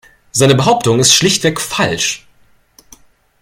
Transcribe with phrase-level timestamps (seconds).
[0.31, 2.25] Seine Behauptung ist schlichtweg falsch.